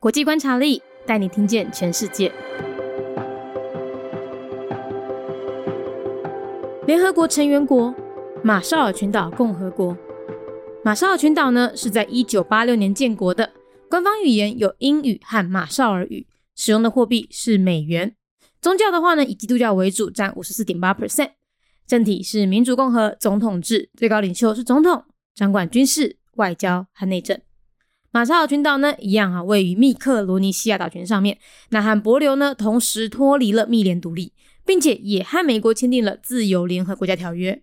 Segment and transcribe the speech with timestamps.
[0.00, 2.32] 国际观察力带你听见全世界。
[6.86, 7.94] 联合国成员国
[8.42, 9.94] 马绍尔群岛共和国。
[10.82, 13.52] 马绍尔群岛呢是在一九八六年建国的，
[13.90, 16.26] 官方语言有英语和马绍尔语，
[16.56, 18.16] 使用的货币是美元。
[18.62, 21.32] 宗教的话呢，以基督教为主，占五十四点八 percent。
[21.86, 25.04] 政体是民主共和总统制，最高领袖是总统，
[25.34, 27.38] 掌管军事、外交和内政。
[28.12, 31.38] 马绍尔群岛呢，一样啊，位于密克罗尼西亚岛群上面。
[31.68, 34.32] 那和帛琉呢，同时脱离了密联独立，
[34.66, 37.62] 并且也和美国签订了自由联合国家条约。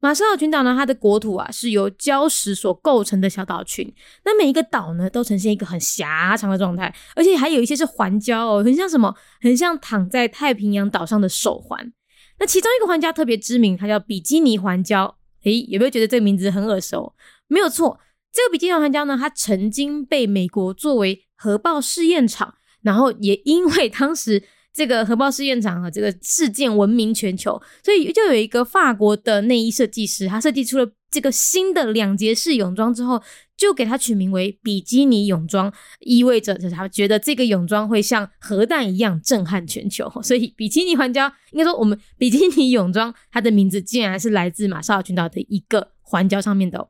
[0.00, 3.94] 马绍尔群岛呢，它的国土啊是由礁石所构成的小岛群。
[4.24, 9.14] 那每一个岛呢，都呈现一个很狭长的状态，而且还有一些是环礁哦，很像什么？
[9.42, 11.92] 很像躺在太平洋岛上的手环。
[12.38, 15.16] 那其中一个环礁特别知名，它叫比基尼环礁。
[15.44, 17.14] 诶，有没有觉得这个名字很耳熟？
[17.46, 18.00] 没有错，
[18.32, 33.22] 这个比基尼环礁呢，它曾经被美国作为核爆试验场，然后也因为当时这个核爆试验场啊这个事件闻名全球，所以就有一个法国的内衣设计师，他设计出了这个新的两节式泳装之后。
[33.54, 46.88] 就给它取名为比基尼泳装，意味着就是他觉得这个泳装会像核弹一样震撼全球，所以比基尼环礁应该说我们比基尼泳装， 它的名字竟然是来自马绍尔群岛的一个环礁上面的。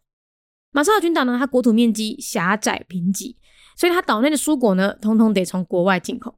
[0.72, 3.36] 马绍尔群岛呢，它国土面积狭窄贫瘠，
[3.76, 6.34] 所以它岛内的蔬果呢，通通得从国外进口。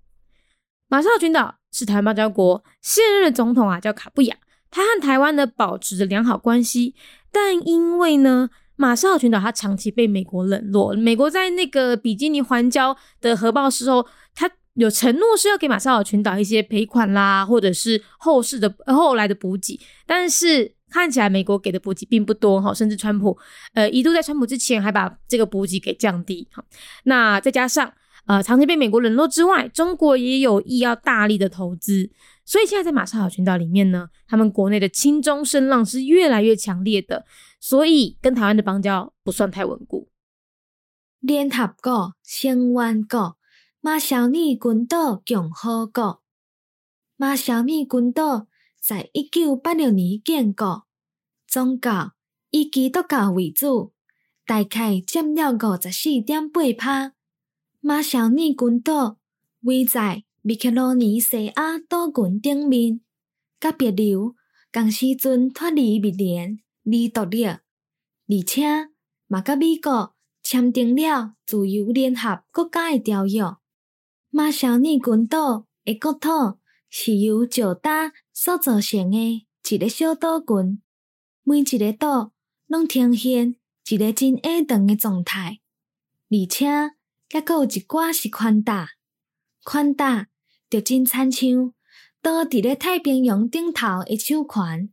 [0.89, 4.37] 马绍尔群岛是台湾邦交国，现任的总统啊叫卡布亚，
[4.71, 6.95] 他和台湾呢保持着良好关系，
[7.33, 8.51] 但因为呢。
[8.77, 10.97] 马绍尔群岛，它长期被美国冷落。
[10.97, 14.05] 美国在那个比基尼环礁的核爆时候，
[14.35, 19.79] 他有承诺是要给马绍尔群岛一些赔款啦，或者是后世的后来的补给。
[20.05, 23.37] 但是看起来美国给的补给并不多哈，甚至川普
[23.73, 26.65] 呃一度在川普之前还把这个补给给降低哈。
[27.03, 27.93] 那再加上
[28.27, 32.13] 呃长期被美国冷落之外，中国也有意要大力的投资，
[32.45, 37.25] 所以现在在马绍尔群岛里面呢，他们国内的亲中声浪是越来越强烈的。
[37.59, 40.11] 所以跟台湾的邦交不算太稳固。
[41.19, 43.37] 联合国成员国
[43.81, 46.23] 马绍尔群岛共和国，
[47.17, 48.47] 马绍尔群岛
[48.79, 50.84] 在一九八六年建国，
[51.55, 52.15] 宗教
[52.51, 53.93] 以基督教为主，
[54.45, 57.13] 大概占了五十四点八趴。
[57.81, 59.19] 马绍尔群岛
[59.61, 63.01] 位在密克罗尼西亚岛群顶面，
[63.61, 64.35] 甲别流
[64.73, 66.59] 同时阵脱离密联。
[66.83, 67.61] 而独立，而
[68.45, 68.89] 且
[69.29, 73.41] 嘛甲美国签订了自由联合国家的条约。
[74.31, 76.59] 马绍尔群岛的国土
[76.91, 80.83] 是由石搭所造成的一个小岛群，
[81.47, 82.33] 每一个岛
[82.67, 83.57] 拢呈现
[83.91, 85.61] 一个真矮长的状态，
[86.31, 86.67] 而且
[87.31, 88.93] 还佫有一寡是宽大，
[89.63, 90.29] 宽大
[90.71, 91.75] 就真亲像
[92.23, 94.89] 倒伫咧太平洋顶头的手环。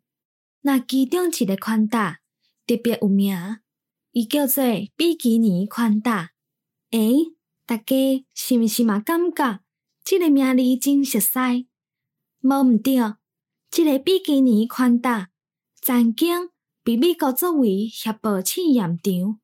[0.63, 2.19] 那其中一个宽大
[2.67, 3.33] 特别有名，
[4.11, 4.61] 伊叫做
[4.97, 6.31] 比基尼宽大。
[6.91, 7.31] 诶，
[7.65, 9.61] 大家是毋是嘛感觉
[10.03, 11.69] 即个名字真熟悉？
[12.41, 12.97] 无毋对，
[13.71, 15.30] 即个比基尼宽大
[15.81, 16.49] 曾经
[16.83, 19.39] 被美国作为核爆试验场，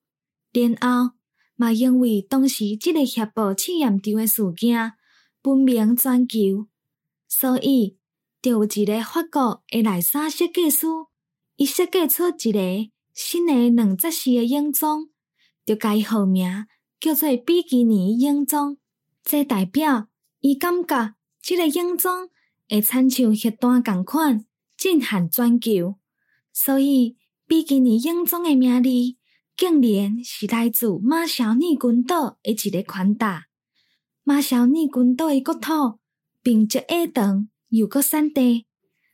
[0.54, 1.16] 然后
[1.56, 4.94] 嘛因为当时即个核爆试验场的事件
[5.44, 6.68] 闻名全球，
[7.28, 7.98] 所以。
[8.40, 10.86] 就有一个法国的内衫设计师，
[11.58, 15.10] 伊设计出一个新的两节式的泳装，
[15.66, 16.66] 就改号名
[17.00, 18.78] 叫做比基尼泳装。
[19.24, 20.08] 这代表
[20.40, 22.30] 伊感觉即个泳装
[22.70, 24.46] 会参像核弹共款
[24.78, 25.97] 震撼全球，
[26.60, 28.90] 所以比基尼泳装的名字
[29.56, 33.46] 竟然是来自马绍尔群岛的一个宽大。
[34.24, 36.00] 马绍尔群岛的国土
[36.42, 37.50] 并足矮长。
[37.70, 38.66] 又搁山地，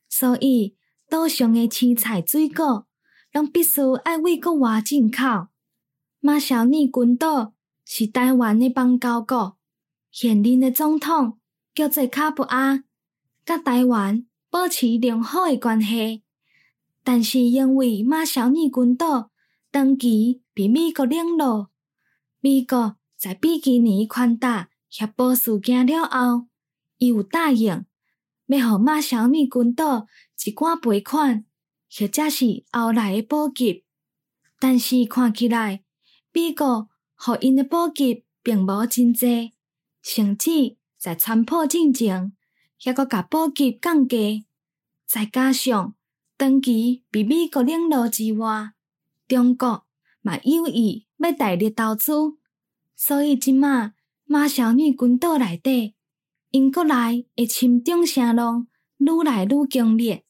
[0.07, 0.75] 所以
[1.09, 2.87] 岛上的青菜、水果，
[3.31, 5.47] 拢必须爱为国外进口。
[6.19, 9.57] 马绍尔群岛是台湾的邦交国，
[10.11, 11.39] 现任的总统
[11.73, 12.83] 叫做卡布阿，
[13.43, 16.21] 甲台湾保持良好的关系。
[17.03, 19.29] 但是因为马绍尔群岛
[19.71, 21.69] 长期被美国领落，
[22.39, 26.47] 美国在比基尼宽大核爆事件了后，
[26.97, 27.85] 伊有答应。
[28.47, 30.07] 要互马绍尔群岛
[30.45, 31.45] 一寡赔款，
[31.89, 33.83] 或者是后来的补给，
[34.59, 35.83] 但是看起来
[36.31, 39.53] 美国互因的补给并无真济，
[40.01, 42.33] 甚至在川普进前，
[42.79, 44.45] 还阁甲补给降低。
[45.05, 45.95] 再加上
[46.37, 48.73] 长期被美国领导之外，
[49.27, 49.85] 中国
[50.21, 52.11] 嘛有意要大力投资，
[52.95, 53.93] 所以即马
[54.25, 55.95] 马小女群岛内底，
[56.51, 60.23] 英国内的侵中声浪愈来愈强烈，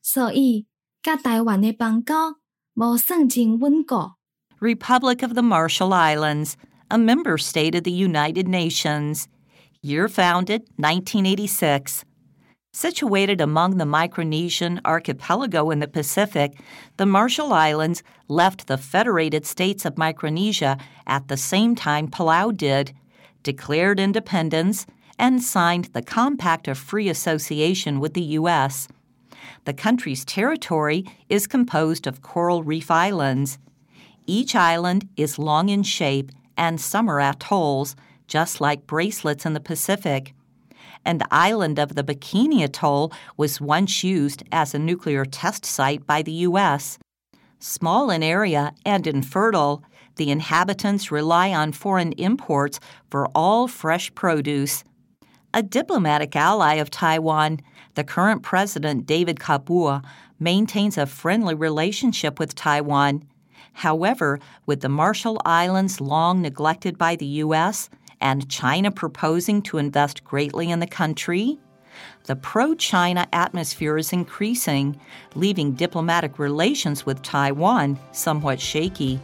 [0.00, 0.66] 所以
[1.02, 2.36] 甲台湾的邦交
[2.74, 4.12] 无算真稳固。
[4.60, 6.54] Republic of the Marshall Islands,
[6.88, 9.24] a member state of the United Nations.
[9.82, 12.04] Year founded 1986.
[12.74, 16.58] Situated among the Micronesian archipelago in the Pacific,
[16.96, 22.94] the Marshall Islands left the Federated States of Micronesia at the same time Palau did,
[23.42, 24.86] declared independence,
[25.18, 28.88] and signed the Compact of Free Association with the U.S.
[29.66, 33.58] The country's territory is composed of coral reef islands.
[34.26, 37.96] Each island is long in shape and some are atolls,
[38.26, 40.32] just like bracelets in the Pacific.
[41.04, 46.06] And the island of the Bikini Atoll was once used as a nuclear test site
[46.06, 46.98] by the U.S.
[47.58, 49.84] Small in area and infertile,
[50.16, 52.80] the inhabitants rely on foreign imports
[53.10, 54.84] for all fresh produce.
[55.54, 57.60] A diplomatic ally of Taiwan,
[57.94, 60.02] the current president David Kabua
[60.40, 63.22] maintains a friendly relationship with Taiwan.
[63.74, 67.88] However, with the Marshall Islands long neglected by the U.S.
[68.22, 71.58] and China proposing to invest greatly in the country,
[72.26, 74.96] the pro China atmosphere is increasing,
[75.34, 79.18] leaving diplomatic relations with Taiwan somewhat shaky.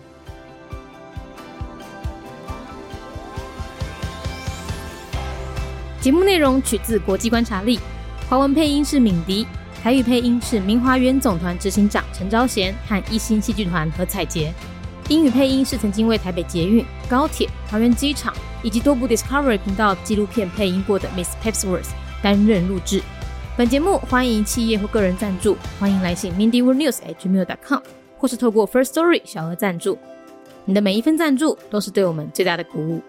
[6.01, 7.79] 节目内容取自国际观察力，
[8.29, 9.47] 华文配音是敏迪，
[9.83, 14.53] 台语配音是明华园总团执行长陈昭贤和一星戏剧团何彩杰，
[15.09, 21.91] 英语配音是曾经为台北捷运、高铁、桃园机场以及多部 Discovery 频道纪录片配音过的 Miss Pepsworth
[22.23, 23.03] 担任录制。
[23.57, 27.81] 本节目欢迎企业或个人赞助，欢迎来信 mindyworldnews@gmail.com
[28.17, 29.99] 或是透过 First Story 小额赞助。
[30.65, 33.01] 你的每一份赞助都是对我们最大的鼓舞。